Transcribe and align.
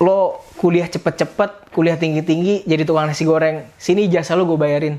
lo 0.00 0.40
kuliah 0.56 0.88
cepet-cepet, 0.88 1.76
kuliah 1.76 2.00
tinggi-tinggi, 2.00 2.64
jadi 2.64 2.88
tukang 2.88 3.04
nasi 3.04 3.28
goreng. 3.28 3.68
Sini 3.76 4.08
jasa 4.08 4.32
lo 4.32 4.48
gue 4.48 4.56
bayarin. 4.56 4.96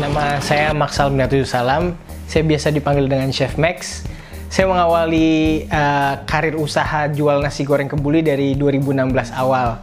Nama 0.00 0.40
saya 0.40 0.72
Maksal 0.72 1.12
Minatul 1.12 1.44
Salam. 1.44 1.92
Saya 2.24 2.40
biasa 2.40 2.72
dipanggil 2.72 3.04
dengan 3.04 3.28
Chef 3.36 3.60
Max. 3.60 4.08
Saya 4.48 4.64
mengawali 4.72 5.68
uh, 5.68 6.24
karir 6.24 6.56
usaha 6.56 7.04
jual 7.12 7.44
nasi 7.44 7.68
goreng 7.68 7.92
kebuli 7.92 8.24
dari 8.24 8.56
2016 8.56 9.12
awal. 9.36 9.76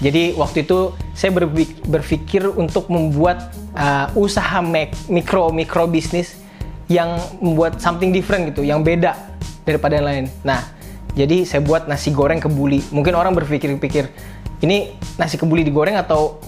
Jadi 0.00 0.32
waktu 0.36 0.64
itu 0.64 0.96
saya 1.12 1.28
berpikir 1.84 2.48
untuk 2.48 2.88
membuat 2.88 3.52
uh, 3.76 4.08
usaha 4.16 4.64
mikro 5.12 5.52
mikro 5.52 5.84
bisnis 5.84 6.40
yang 6.88 7.20
membuat 7.38 7.78
something 7.78 8.10
different 8.10 8.50
gitu, 8.50 8.64
yang 8.64 8.80
beda 8.80 9.14
daripada 9.62 10.00
yang 10.00 10.06
lain. 10.08 10.24
Nah, 10.42 10.64
jadi 11.12 11.44
saya 11.44 11.60
buat 11.60 11.86
nasi 11.86 12.10
goreng 12.10 12.40
kebuli. 12.40 12.80
Mungkin 12.90 13.12
orang 13.12 13.36
berpikir-pikir 13.36 14.08
ini 14.64 14.96
nasi 15.20 15.36
kebuli 15.36 15.62
digoreng 15.62 16.00
atau 16.00 16.40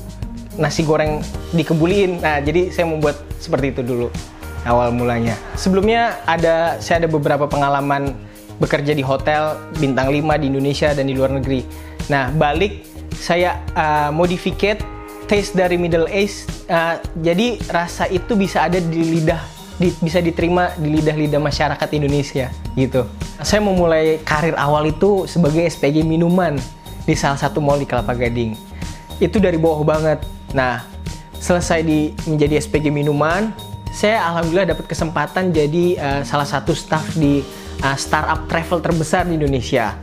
nasi 0.56 0.82
goreng 0.82 1.20
dikebuliin. 1.52 2.24
Nah, 2.24 2.40
jadi 2.40 2.72
saya 2.72 2.88
membuat 2.88 3.20
seperti 3.36 3.76
itu 3.76 3.82
dulu 3.84 4.08
awal 4.64 4.94
mulanya. 4.94 5.36
Sebelumnya 5.60 6.18
ada 6.24 6.80
saya 6.80 7.04
ada 7.04 7.08
beberapa 7.12 7.46
pengalaman 7.46 8.14
bekerja 8.60 8.94
di 8.94 9.02
hotel 9.02 9.58
bintang 9.82 10.08
5 10.08 10.42
di 10.42 10.46
Indonesia 10.46 10.94
dan 10.94 11.04
di 11.10 11.14
luar 11.18 11.34
negeri. 11.34 11.66
Nah, 12.10 12.30
balik 12.30 12.91
saya 13.16 13.60
uh, 13.76 14.10
modificate 14.14 14.80
taste 15.28 15.56
dari 15.56 15.76
Middle 15.80 16.08
East. 16.10 16.48
Uh, 16.68 17.00
jadi 17.20 17.60
rasa 17.70 18.08
itu 18.08 18.36
bisa 18.36 18.66
ada 18.68 18.80
di 18.80 19.02
lidah 19.18 19.40
di, 19.76 19.90
bisa 19.98 20.20
diterima 20.22 20.72
di 20.78 21.00
lidah-lidah 21.00 21.40
masyarakat 21.40 21.88
Indonesia 21.96 22.52
gitu. 22.78 23.08
Saya 23.42 23.58
memulai 23.64 24.22
karir 24.22 24.54
awal 24.54 24.92
itu 24.92 25.26
sebagai 25.26 25.64
SPG 25.66 26.06
minuman 26.06 26.56
di 27.02 27.14
salah 27.18 27.40
satu 27.40 27.58
mall 27.58 27.80
di 27.80 27.88
Kelapa 27.88 28.14
Gading. 28.14 28.54
Itu 29.18 29.38
dari 29.38 29.58
bawah 29.58 29.82
banget 29.82 30.22
Nah, 30.52 30.84
selesai 31.40 31.80
di 31.82 32.12
menjadi 32.28 32.60
SPG 32.60 32.92
minuman, 32.92 33.50
saya 33.92 34.20
alhamdulillah 34.32 34.76
dapat 34.76 34.86
kesempatan 34.88 35.52
jadi 35.52 35.84
uh, 35.98 36.20
salah 36.24 36.48
satu 36.48 36.76
staff 36.76 37.04
di 37.16 37.40
uh, 37.82 37.96
startup 37.96 38.46
travel 38.48 38.80
terbesar 38.84 39.28
di 39.28 39.40
Indonesia. 39.40 39.96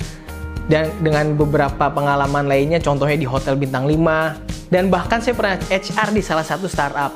Dan 0.70 0.94
dengan 1.02 1.34
beberapa 1.34 1.90
pengalaman 1.90 2.46
lainnya, 2.46 2.78
contohnya 2.78 3.18
di 3.18 3.26
Hotel 3.26 3.58
Bintang 3.58 3.90
5, 3.90 4.70
dan 4.70 4.94
bahkan 4.94 5.18
saya 5.18 5.34
pernah 5.34 5.58
HR 5.66 6.14
di 6.14 6.22
salah 6.22 6.46
satu 6.46 6.70
startup. 6.70 7.10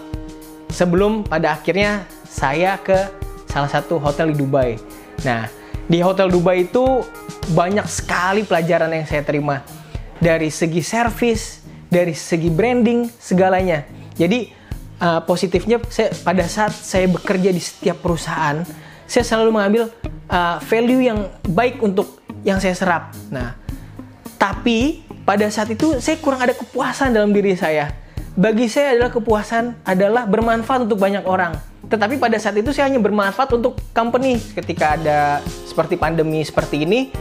Sebelum 0.73 1.21
pada 1.21 1.53
akhirnya 1.53 2.09
saya 2.25 2.81
ke 2.81 2.97
salah 3.45 3.69
satu 3.69 4.01
hotel 4.01 4.33
di 4.33 4.41
Dubai. 4.41 4.81
Nah, 5.21 5.45
di 5.85 6.01
Hotel 6.01 6.33
Dubai 6.33 6.65
itu 6.65 7.05
banyak 7.53 7.85
sekali 7.85 8.41
pelajaran 8.41 8.89
yang 8.89 9.05
saya 9.05 9.21
terima. 9.21 9.61
Dari 10.17 10.49
segi 10.49 10.81
servis, 10.81 11.61
dari 11.93 12.17
segi 12.17 12.49
branding 12.49 13.05
segalanya. 13.21 13.85
Jadi 14.17 14.49
uh, 14.97 15.21
positifnya 15.21 15.77
saya 15.93 16.09
pada 16.25 16.49
saat 16.49 16.73
saya 16.73 17.05
bekerja 17.05 17.53
di 17.53 17.61
setiap 17.61 18.01
perusahaan, 18.01 18.65
saya 19.05 19.23
selalu 19.27 19.49
mengambil 19.53 19.83
uh, 20.33 20.57
value 20.63 21.05
yang 21.05 21.29
baik 21.53 21.77
untuk 21.85 22.22
yang 22.43 22.59
saya 22.59 22.75
serap. 22.75 23.15
Nah, 23.31 23.55
tapi 24.37 25.03
pada 25.23 25.47
saat 25.47 25.71
itu 25.71 25.99
saya 26.03 26.19
kurang 26.19 26.43
ada 26.43 26.51
kepuasan 26.51 27.15
dalam 27.15 27.31
diri 27.31 27.55
saya. 27.55 27.91
Bagi 28.33 28.67
saya 28.67 28.97
adalah 28.97 29.11
kepuasan 29.13 29.87
adalah 29.87 30.27
bermanfaat 30.27 30.89
untuk 30.89 30.99
banyak 30.99 31.23
orang. 31.23 31.55
Tetapi 31.87 32.17
pada 32.17 32.35
saat 32.41 32.57
itu 32.57 32.73
saya 32.73 32.89
hanya 32.89 32.99
bermanfaat 32.99 33.53
untuk 33.55 33.77
company. 33.93 34.41
Ketika 34.41 34.97
ada 34.97 35.39
seperti 35.67 35.95
pandemi 35.95 36.41
seperti 36.41 36.83
ini, 36.83 37.13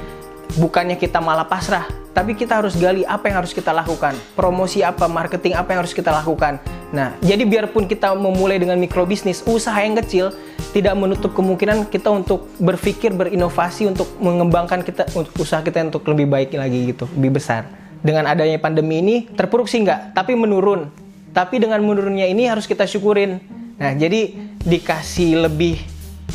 bukannya 0.56 0.96
kita 0.96 1.20
malah 1.20 1.44
pasrah, 1.44 1.84
tapi 2.12 2.36
kita 2.36 2.60
harus 2.60 2.76
gali 2.76 3.02
apa 3.08 3.28
yang 3.28 3.40
harus 3.40 3.56
kita 3.56 3.72
lakukan, 3.72 4.12
promosi 4.36 4.84
apa, 4.84 5.08
marketing 5.08 5.56
apa 5.56 5.72
yang 5.72 5.80
harus 5.84 5.96
kita 5.96 6.12
lakukan. 6.12 6.60
Nah, 6.92 7.16
jadi 7.24 7.48
biarpun 7.48 7.88
kita 7.88 8.12
memulai 8.12 8.60
dengan 8.60 8.76
mikrobisnis, 8.76 9.40
usaha 9.48 9.76
yang 9.80 9.96
kecil, 9.96 10.28
tidak 10.76 10.92
menutup 10.92 11.32
kemungkinan 11.32 11.88
kita 11.88 12.12
untuk 12.12 12.52
berpikir, 12.60 13.16
berinovasi 13.16 13.88
untuk 13.88 14.08
mengembangkan 14.20 14.84
kita 14.84 15.08
usaha 15.40 15.64
kita 15.64 15.88
untuk 15.88 16.04
lebih 16.12 16.28
baik 16.28 16.52
lagi 16.52 16.92
gitu, 16.92 17.08
lebih 17.16 17.40
besar. 17.40 17.64
Dengan 18.04 18.28
adanya 18.28 18.60
pandemi 18.60 19.00
ini 19.00 19.16
terpuruk 19.32 19.70
sih 19.70 19.80
enggak, 19.80 20.12
tapi 20.12 20.36
menurun. 20.36 20.92
Tapi 21.32 21.64
dengan 21.64 21.80
menurunnya 21.80 22.28
ini 22.28 22.44
harus 22.44 22.68
kita 22.68 22.84
syukurin. 22.84 23.40
Nah, 23.80 23.96
jadi 23.96 24.36
dikasih 24.60 25.48
lebih 25.48 25.80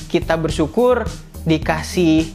kita 0.09 0.33
bersyukur, 0.41 1.05
dikasih 1.45 2.33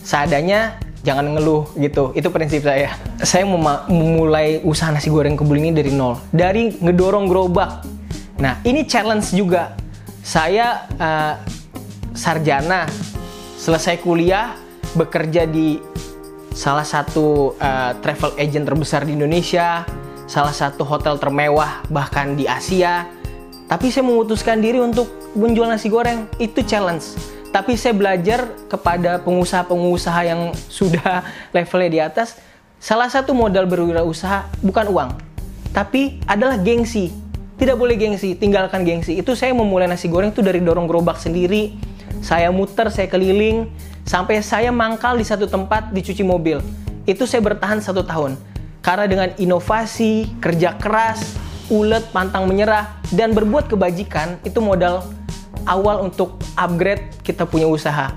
seadanya 0.00 0.80
jangan 1.02 1.34
ngeluh 1.34 1.70
gitu. 1.78 2.14
Itu 2.14 2.30
prinsip 2.30 2.66
saya. 2.66 2.94
Saya 3.22 3.44
memulai 3.46 4.62
usaha 4.62 4.90
nasi 4.90 5.10
goreng 5.10 5.34
kebuli 5.34 5.68
ini 5.68 5.72
dari 5.74 5.90
nol, 5.92 6.18
dari 6.30 6.72
ngedorong 6.78 7.26
gerobak. 7.26 7.84
Nah, 8.38 8.58
ini 8.66 8.86
challenge 8.86 9.34
juga. 9.34 9.74
Saya 10.22 10.86
uh, 10.98 11.34
sarjana, 12.14 12.86
selesai 13.58 13.98
kuliah, 13.98 14.54
bekerja 14.94 15.50
di 15.50 15.82
salah 16.54 16.86
satu 16.86 17.58
uh, 17.58 17.92
travel 17.98 18.38
agent 18.38 18.64
terbesar 18.70 19.02
di 19.02 19.18
Indonesia, 19.18 19.82
salah 20.30 20.54
satu 20.54 20.86
hotel 20.86 21.18
termewah 21.18 21.82
bahkan 21.90 22.38
di 22.38 22.46
Asia. 22.46 23.10
Tapi 23.66 23.90
saya 23.90 24.06
memutuskan 24.06 24.62
diri 24.62 24.78
untuk 24.78 25.10
menjual 25.34 25.66
nasi 25.66 25.90
goreng. 25.90 26.28
Itu 26.38 26.62
challenge 26.62 27.18
tapi 27.52 27.76
saya 27.76 27.92
belajar 27.92 28.48
kepada 28.66 29.20
pengusaha-pengusaha 29.20 30.20
yang 30.24 30.56
sudah 30.72 31.22
levelnya 31.54 31.90
di 31.92 32.00
atas, 32.00 32.40
salah 32.80 33.12
satu 33.12 33.36
modal 33.36 33.68
berwirausaha 33.68 34.48
bukan 34.64 34.88
uang, 34.88 35.10
tapi 35.76 36.18
adalah 36.24 36.56
gengsi. 36.56 37.12
Tidak 37.60 37.78
boleh 37.78 37.94
gengsi, 37.94 38.34
tinggalkan 38.34 38.82
gengsi. 38.82 39.14
Itu 39.20 39.38
saya 39.38 39.54
memulai 39.54 39.86
nasi 39.86 40.10
goreng 40.10 40.34
itu 40.34 40.42
dari 40.42 40.58
dorong 40.58 40.88
gerobak 40.90 41.20
sendiri. 41.20 41.78
Saya 42.18 42.50
muter, 42.50 42.90
saya 42.90 43.06
keliling, 43.06 43.70
sampai 44.02 44.42
saya 44.42 44.74
mangkal 44.74 45.14
di 45.14 45.22
satu 45.22 45.46
tempat 45.46 45.94
dicuci 45.94 46.26
mobil. 46.26 46.58
Itu 47.06 47.22
saya 47.22 47.38
bertahan 47.44 47.78
satu 47.78 48.02
tahun. 48.02 48.34
Karena 48.82 49.06
dengan 49.06 49.28
inovasi, 49.38 50.42
kerja 50.42 50.74
keras, 50.74 51.38
ulet, 51.70 52.02
pantang 52.10 52.50
menyerah, 52.50 52.98
dan 53.14 53.30
berbuat 53.30 53.70
kebajikan, 53.70 54.42
itu 54.42 54.58
modal 54.58 55.06
awal 55.62 56.02
untuk 56.02 56.41
upgrade 56.56 57.08
kita 57.22 57.44
punya 57.48 57.68
usaha. 57.68 58.12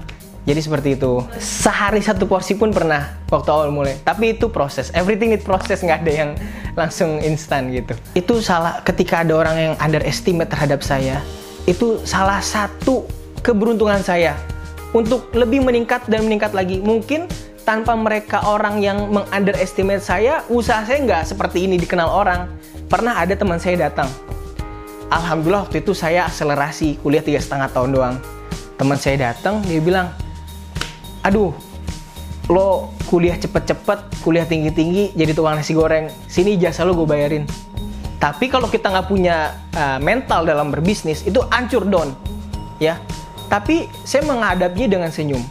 Jadi 0.45 0.59
seperti 0.61 0.89
itu. 0.93 1.25
Sehari 1.41 2.05
satu 2.05 2.29
porsi 2.29 2.53
pun 2.53 2.69
pernah 2.69 3.17
waktu 3.33 3.49
awal 3.49 3.73
mulai. 3.73 3.97
Tapi 4.05 4.37
itu 4.37 4.53
proses. 4.53 4.93
Everything 4.93 5.33
need 5.33 5.41
proses 5.41 5.81
nggak 5.81 6.05
ada 6.05 6.13
yang 6.13 6.31
langsung 6.77 7.17
instan 7.25 7.73
gitu. 7.73 7.97
Itu 8.13 8.45
salah 8.45 8.85
ketika 8.85 9.25
ada 9.25 9.33
orang 9.33 9.57
yang 9.57 9.73
underestimate 9.81 10.53
terhadap 10.53 10.85
saya. 10.85 11.17
Itu 11.65 11.97
salah 12.05 12.45
satu 12.45 13.09
keberuntungan 13.41 14.05
saya 14.05 14.37
untuk 14.93 15.33
lebih 15.33 15.65
meningkat 15.65 16.05
dan 16.05 16.29
meningkat 16.29 16.53
lagi. 16.53 16.77
Mungkin 16.77 17.25
tanpa 17.65 17.97
mereka 17.97 18.45
orang 18.45 18.77
yang 18.85 19.09
mengunderestimate 19.09 20.05
saya, 20.05 20.45
usaha 20.53 20.85
saya 20.85 21.01
nggak 21.01 21.25
seperti 21.25 21.65
ini 21.65 21.81
dikenal 21.81 22.05
orang. 22.05 22.45
Pernah 22.85 23.17
ada 23.17 23.33
teman 23.33 23.57
saya 23.57 23.89
datang, 23.89 24.05
Alhamdulillah 25.13 25.69
waktu 25.69 25.85
itu 25.85 25.93
saya 25.93 26.25
akselerasi 26.25 26.99
kuliah 26.99 27.21
tiga 27.21 27.37
setengah 27.37 27.69
tahun 27.69 27.89
doang. 27.93 28.15
Teman 28.75 28.97
saya 28.99 29.31
datang, 29.31 29.63
dia 29.63 29.79
bilang, 29.79 30.11
aduh, 31.23 31.55
lo 32.51 32.91
kuliah 33.07 33.37
cepet-cepet, 33.37 34.25
kuliah 34.25 34.43
tinggi-tinggi, 34.43 35.15
jadi 35.15 35.31
tukang 35.31 35.55
nasi 35.55 35.71
goreng. 35.71 36.11
Sini 36.27 36.59
jasa 36.59 36.83
lo 36.83 36.97
gue 36.97 37.07
bayarin. 37.07 37.45
Tapi 38.19 38.49
kalau 38.49 38.65
kita 38.65 38.89
nggak 38.89 39.07
punya 39.07 39.53
uh, 39.77 40.01
mental 40.01 40.43
dalam 40.43 40.73
berbisnis, 40.73 41.21
itu 41.23 41.39
ancur 41.53 41.85
down, 41.85 42.11
ya. 42.81 42.97
Tapi 43.45 43.85
saya 44.01 44.25
menghadapinya 44.25 44.97
dengan 44.97 45.11
senyum, 45.13 45.43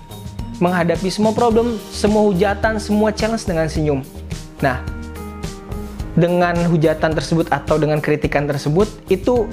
menghadapi 0.59 1.06
semua 1.09 1.31
problem, 1.31 1.79
semua 1.95 2.27
hujatan, 2.27 2.83
semua 2.83 3.15
challenge 3.15 3.47
dengan 3.47 3.71
senyum. 3.71 4.03
Nah, 4.59 4.83
dengan 6.15 6.55
hujatan 6.71 7.11
tersebut 7.15 7.51
atau 7.51 7.75
dengan 7.79 7.99
kritikan 7.99 8.47
tersebut 8.47 8.87
itu 9.11 9.51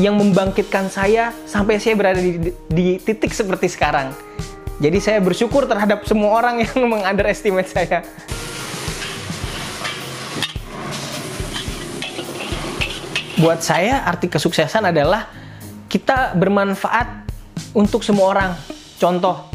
yang 0.00 0.16
membangkitkan 0.16 0.88
saya 0.88 1.32
sampai 1.44 1.76
saya 1.76 1.96
berada 1.96 2.20
di, 2.20 2.52
di 2.68 2.86
titik 3.00 3.32
seperti 3.32 3.68
sekarang. 3.68 4.12
Jadi 4.80 4.98
saya 5.00 5.18
bersyukur 5.20 5.68
terhadap 5.68 6.04
semua 6.08 6.36
orang 6.40 6.64
yang 6.64 6.76
mengunderestimate 6.92 7.68
saya. 7.68 8.00
Buat 13.40 13.64
saya 13.64 14.06
arti 14.06 14.30
kesuksesan 14.30 14.86
adalah 14.92 15.26
kita 15.90 16.36
bermanfaat 16.38 17.26
untuk 17.74 18.00
semua 18.06 18.32
orang. 18.32 18.52
Contoh, 18.96 19.50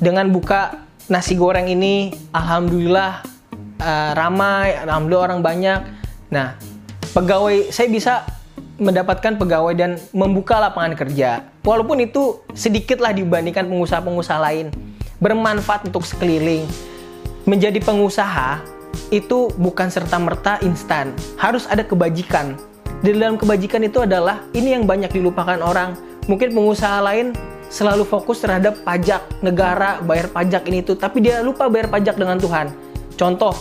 dengan 0.00 0.30
buka 0.32 0.88
nasi 1.10 1.36
goreng 1.36 1.68
ini, 1.68 2.16
alhamdulillah 2.32 3.29
uh, 3.80 4.12
ramai, 4.14 4.76
alhamdulillah 4.84 5.24
orang 5.32 5.40
banyak. 5.40 5.80
Nah, 6.30 6.54
pegawai 7.16 7.72
saya 7.74 7.88
bisa 7.90 8.22
mendapatkan 8.80 9.36
pegawai 9.36 9.74
dan 9.76 10.00
membuka 10.16 10.56
lapangan 10.56 10.96
kerja. 10.96 11.44
Walaupun 11.60 12.00
itu 12.00 12.40
sedikit 12.56 13.00
lah 13.00 13.12
dibandingkan 13.12 13.68
pengusaha-pengusaha 13.68 14.40
lain. 14.40 14.72
Bermanfaat 15.20 15.84
untuk 15.92 16.08
sekeliling. 16.08 16.64
Menjadi 17.44 17.76
pengusaha 17.84 18.60
itu 19.12 19.52
bukan 19.60 19.92
serta-merta 19.92 20.64
instan. 20.64 21.12
Harus 21.36 21.68
ada 21.68 21.84
kebajikan. 21.84 22.56
Di 23.04 23.12
dalam 23.12 23.36
kebajikan 23.36 23.84
itu 23.84 24.00
adalah 24.00 24.40
ini 24.56 24.72
yang 24.72 24.88
banyak 24.88 25.12
dilupakan 25.12 25.60
orang. 25.60 25.96
Mungkin 26.24 26.56
pengusaha 26.56 27.04
lain 27.04 27.36
selalu 27.68 28.04
fokus 28.08 28.40
terhadap 28.40 28.80
pajak 28.80 29.24
negara, 29.44 30.00
bayar 30.04 30.28
pajak 30.32 30.66
ini 30.68 30.80
itu, 30.84 30.96
tapi 30.96 31.22
dia 31.22 31.40
lupa 31.40 31.68
bayar 31.70 31.88
pajak 31.88 32.16
dengan 32.16 32.36
Tuhan. 32.36 32.89
Contoh, 33.20 33.52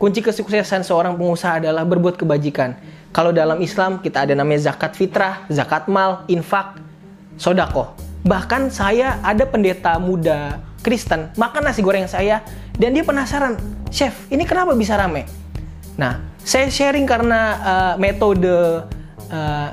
kunci 0.00 0.24
kesuksesan 0.24 0.88
seorang 0.88 1.20
pengusaha 1.20 1.60
adalah 1.60 1.84
berbuat 1.84 2.16
kebajikan. 2.16 2.80
Kalau 3.12 3.28
dalam 3.28 3.60
Islam 3.60 4.00
kita 4.00 4.24
ada 4.24 4.32
namanya 4.32 4.72
zakat 4.72 4.96
fitrah, 4.96 5.44
zakat 5.52 5.84
mal, 5.84 6.24
infak, 6.32 6.80
sodako. 7.36 7.92
Bahkan 8.24 8.72
saya 8.72 9.20
ada 9.20 9.44
pendeta 9.44 10.00
muda 10.00 10.64
Kristen 10.80 11.28
makan 11.36 11.68
nasi 11.68 11.84
goreng 11.84 12.08
saya 12.08 12.40
dan 12.80 12.96
dia 12.96 13.04
penasaran, 13.04 13.60
chef 13.92 14.16
ini 14.32 14.48
kenapa 14.48 14.72
bisa 14.72 14.96
rame? 14.96 15.28
Nah, 16.00 16.16
saya 16.40 16.72
sharing 16.72 17.04
karena 17.04 17.40
uh, 17.60 17.94
metode 18.00 18.48
uh, 19.28 19.68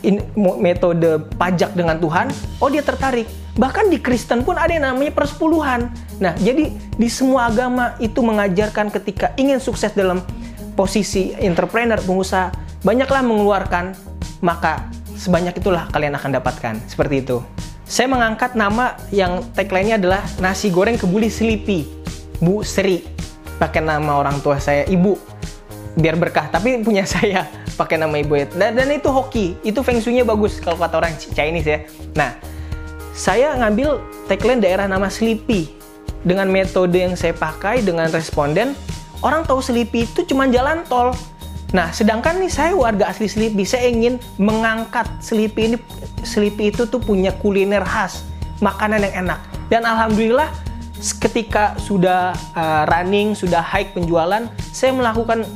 in, 0.00 0.24
metode 0.64 1.28
pajak 1.36 1.76
dengan 1.76 2.00
Tuhan, 2.00 2.32
oh 2.56 2.72
dia 2.72 2.80
tertarik. 2.80 3.28
Bahkan 3.52 3.92
di 3.92 4.00
Kristen 4.00 4.48
pun 4.48 4.56
ada 4.56 4.72
yang 4.72 4.88
namanya 4.88 5.12
persepuluhan. 5.12 5.92
Nah, 6.16 6.32
jadi 6.40 6.72
di 6.72 7.08
semua 7.12 7.52
agama 7.52 7.92
itu 8.00 8.24
mengajarkan 8.24 8.88
ketika 8.88 9.36
ingin 9.36 9.60
sukses 9.60 9.92
dalam 9.92 10.24
posisi 10.72 11.36
entrepreneur, 11.36 12.00
pengusaha, 12.00 12.48
banyaklah 12.80 13.20
mengeluarkan, 13.20 13.92
maka 14.40 14.88
sebanyak 15.12 15.60
itulah 15.60 15.84
kalian 15.92 16.16
akan 16.16 16.40
dapatkan. 16.40 16.74
Seperti 16.88 17.20
itu. 17.20 17.44
Saya 17.84 18.08
mengangkat 18.08 18.56
nama 18.56 18.96
yang 19.12 19.44
tagline-nya 19.52 20.00
adalah 20.00 20.24
nasi 20.40 20.72
goreng 20.72 20.96
kebuli 20.96 21.28
Sleepy. 21.28 21.84
Bu 22.40 22.64
Sri. 22.64 23.04
Pakai 23.60 23.84
nama 23.84 24.16
orang 24.16 24.40
tua 24.40 24.56
saya, 24.56 24.88
Ibu. 24.88 25.12
Biar 25.92 26.16
berkah, 26.16 26.48
tapi 26.48 26.80
punya 26.80 27.04
saya 27.12 27.44
pakai 27.76 28.00
nama 28.00 28.14
ibu 28.20 28.36
ya. 28.36 28.48
Dan, 28.52 28.76
dan 28.76 28.88
itu 28.92 29.08
hoki, 29.08 29.56
itu 29.64 29.80
feng 29.80 30.00
shui-nya 30.00 30.24
bagus 30.24 30.60
kalau 30.60 30.76
kata 30.80 31.04
orang 31.04 31.12
Chinese 31.16 31.68
ya. 31.68 31.78
Nah, 32.16 32.36
saya 33.12 33.52
ngambil 33.60 34.00
tagline 34.26 34.60
daerah 34.60 34.88
nama 34.88 35.12
Sleepy. 35.12 35.68
Dengan 36.22 36.48
metode 36.48 36.96
yang 36.96 37.14
saya 37.18 37.34
pakai 37.34 37.82
dengan 37.82 38.08
responden, 38.08 38.72
orang 39.20 39.44
tahu 39.44 39.60
Sleepy 39.60 40.08
itu 40.08 40.24
cuma 40.24 40.48
jalan 40.48 40.86
tol. 40.88 41.12
Nah, 41.72 41.88
sedangkan 41.88 42.36
nih 42.36 42.52
saya 42.52 42.72
warga 42.76 43.08
asli 43.08 43.26
Sleepy, 43.26 43.64
saya 43.64 43.88
ingin 43.88 44.20
mengangkat 44.36 45.08
Sleepy 45.24 45.72
ini 45.72 45.76
Sleepy 46.20 46.68
itu 46.68 46.84
tuh 46.84 47.00
punya 47.00 47.32
kuliner 47.32 47.82
khas, 47.82 48.28
makanan 48.60 49.02
yang 49.08 49.26
enak. 49.26 49.40
Dan 49.72 49.88
alhamdulillah 49.88 50.52
ketika 51.18 51.74
sudah 51.80 52.36
uh, 52.54 52.84
running, 52.92 53.32
sudah 53.32 53.64
high 53.64 53.88
penjualan, 53.90 54.46
saya 54.70 54.92
melakukan 54.92 55.48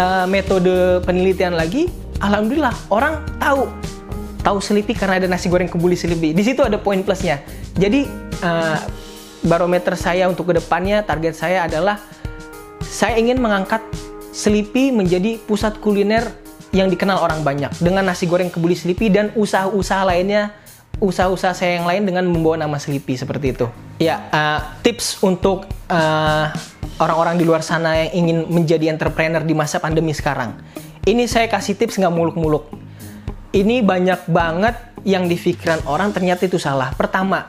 uh, 0.00 0.24
metode 0.26 1.04
penelitian 1.04 1.54
lagi, 1.54 1.92
alhamdulillah 2.24 2.72
orang 2.88 3.22
tahu 3.36 3.68
tahu 4.46 4.62
selipi 4.62 4.94
karena 4.94 5.18
ada 5.18 5.26
nasi 5.26 5.50
goreng 5.50 5.66
kebuli 5.66 5.98
selipi. 5.98 6.30
Di 6.30 6.46
situ 6.46 6.62
ada 6.62 6.78
poin 6.78 7.02
plusnya. 7.02 7.42
Jadi 7.74 8.06
uh, 8.46 8.78
barometer 9.42 9.98
saya 9.98 10.30
untuk 10.30 10.54
ke 10.54 10.62
depannya 10.62 11.02
target 11.02 11.34
saya 11.34 11.66
adalah 11.66 11.98
saya 12.78 13.18
ingin 13.18 13.42
mengangkat 13.42 13.82
selipi 14.30 14.94
menjadi 14.94 15.42
pusat 15.42 15.82
kuliner 15.82 16.30
yang 16.70 16.86
dikenal 16.86 17.18
orang 17.18 17.42
banyak 17.42 17.74
dengan 17.82 18.06
nasi 18.06 18.30
goreng 18.30 18.46
kebuli 18.46 18.78
selipi 18.78 19.10
dan 19.10 19.34
usaha-usaha 19.34 20.06
lainnya 20.06 20.54
usaha-usaha 21.02 21.52
saya 21.52 21.82
yang 21.82 21.86
lain 21.88 22.08
dengan 22.08 22.24
membawa 22.24 22.56
nama 22.56 22.78
selipi 22.78 23.18
seperti 23.18 23.52
itu. 23.52 23.66
Ya, 23.98 24.30
uh, 24.30 24.60
tips 24.80 25.20
untuk 25.26 25.66
uh, 25.90 26.46
orang-orang 27.02 27.36
di 27.36 27.44
luar 27.44 27.60
sana 27.60 27.98
yang 28.06 28.24
ingin 28.24 28.38
menjadi 28.48 28.94
entrepreneur 28.94 29.42
di 29.44 29.52
masa 29.52 29.82
pandemi 29.82 30.14
sekarang. 30.16 30.56
Ini 31.04 31.28
saya 31.28 31.50
kasih 31.50 31.76
tips 31.76 32.00
nggak 32.00 32.14
muluk-muluk. 32.14 32.85
Ini 33.56 33.80
banyak 33.80 34.28
banget 34.28 34.76
yang 35.08 35.24
di 35.32 35.40
pikiran 35.40 35.88
orang 35.88 36.12
ternyata 36.12 36.44
itu 36.44 36.60
salah. 36.60 36.92
Pertama, 36.92 37.48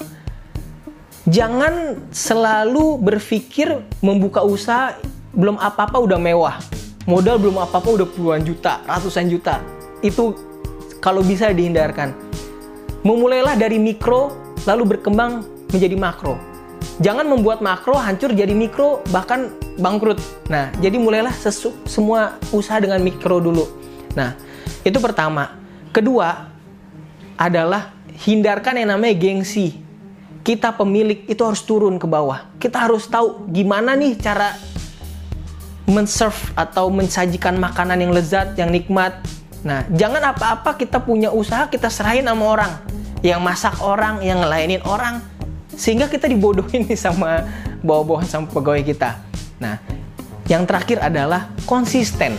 jangan 1.28 2.00
selalu 2.16 2.96
berpikir 3.04 3.84
membuka 4.00 4.40
usaha 4.40 4.96
belum 5.36 5.60
apa-apa 5.60 6.00
udah 6.00 6.16
mewah. 6.16 6.56
Modal 7.04 7.36
belum 7.44 7.60
apa-apa 7.60 8.00
udah 8.00 8.08
puluhan 8.08 8.48
juta, 8.48 8.80
ratusan 8.88 9.28
juta. 9.28 9.60
Itu 10.00 10.32
kalau 11.04 11.20
bisa 11.28 11.52
dihindarkan. 11.52 12.16
Memulailah 13.04 13.60
dari 13.60 13.76
mikro 13.76 14.32
lalu 14.64 14.96
berkembang 14.96 15.44
menjadi 15.72 15.96
makro 16.00 16.36
Jangan 16.98 17.30
membuat 17.30 17.62
makro 17.62 17.94
hancur 17.94 18.34
jadi 18.34 18.50
mikro 18.58 19.06
bahkan 19.14 19.54
bangkrut. 19.78 20.18
Nah, 20.50 20.74
jadi 20.82 20.98
mulailah 20.98 21.30
sesu, 21.30 21.70
semua 21.86 22.42
usaha 22.50 22.82
dengan 22.82 22.98
mikro 23.06 23.38
dulu. 23.38 23.70
Nah, 24.18 24.34
itu 24.82 24.98
pertama. 24.98 25.67
Kedua 25.92 26.50
adalah 27.38 27.94
hindarkan 28.26 28.82
yang 28.82 28.90
namanya 28.98 29.16
gengsi. 29.16 29.78
Kita 30.42 30.72
pemilik 30.74 31.28
itu 31.28 31.42
harus 31.44 31.62
turun 31.62 32.00
ke 32.00 32.08
bawah. 32.08 32.48
Kita 32.58 32.88
harus 32.88 33.06
tahu 33.06 33.52
gimana 33.52 33.94
nih 34.00 34.16
cara 34.16 34.56
menserve 35.88 36.40
atau 36.56 36.88
mensajikan 36.92 37.56
makanan 37.60 38.00
yang 38.00 38.12
lezat, 38.16 38.56
yang 38.56 38.72
nikmat. 38.72 39.20
Nah, 39.64 39.84
jangan 39.92 40.24
apa-apa 40.32 40.80
kita 40.80 41.04
punya 41.04 41.32
usaha 41.32 41.68
kita 41.68 41.92
serahin 41.92 42.28
sama 42.28 42.48
orang. 42.48 42.74
Yang 43.20 43.42
masak 43.44 43.76
orang, 43.84 44.24
yang 44.24 44.40
ngelayanin 44.40 44.84
orang 44.88 45.20
sehingga 45.78 46.10
kita 46.10 46.26
dibodohin 46.26 46.90
nih 46.90 46.98
sama 46.98 47.46
bawa-bawahan 47.86 48.26
sama 48.26 48.46
pegawai 48.50 48.82
kita. 48.82 49.20
Nah, 49.62 49.78
yang 50.48 50.66
terakhir 50.66 51.04
adalah 51.04 51.52
konsisten. 51.70 52.34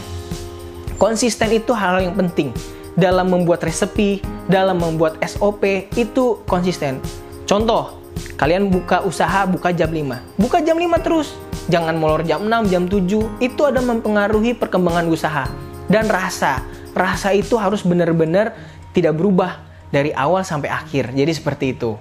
Konsisten 0.99 1.55
itu 1.55 1.71
hal 1.77 2.03
yang 2.03 2.17
penting 2.19 2.51
dalam 2.99 3.31
membuat 3.31 3.63
resepi, 3.63 4.19
dalam 4.51 4.83
membuat 4.83 5.23
SOP 5.23 5.87
itu 5.95 6.43
konsisten. 6.51 6.99
Contoh, 7.47 7.95
kalian 8.35 8.69
buka 8.69 9.07
usaha 9.07 9.47
buka 9.47 9.71
jam 9.71 9.95
5. 9.95 10.19
Buka 10.35 10.59
jam 10.61 10.75
5 10.77 10.99
terus. 11.07 11.39
Jangan 11.71 11.95
molor 11.95 12.27
jam 12.27 12.43
6, 12.43 12.67
jam 12.67 12.85
7. 12.91 13.31
Itu 13.39 13.63
ada 13.71 13.79
mempengaruhi 13.79 14.59
perkembangan 14.59 15.07
usaha 15.07 15.47
dan 15.87 16.11
rasa. 16.11 16.61
Rasa 16.93 17.31
itu 17.31 17.55
harus 17.55 17.87
benar-benar 17.87 18.59
tidak 18.91 19.15
berubah 19.15 19.63
dari 19.95 20.11
awal 20.11 20.43
sampai 20.43 20.69
akhir. 20.69 21.15
Jadi 21.15 21.33
seperti 21.33 21.79
itu. 21.79 21.95